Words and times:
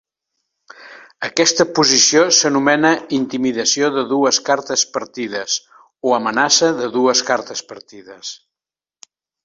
Aquesta 1.27 1.67
posició 1.79 2.23
s'anomena 2.37 2.93
"intimidació 3.19 3.91
de 3.99 4.07
dues 4.15 4.41
cartes 4.49 4.87
partides" 4.99 5.61
o 6.13 6.19
"amenaça 6.21 6.75
de 6.83 6.93
dues 7.01 7.27
cartes 7.33 7.67
partides". 7.73 8.39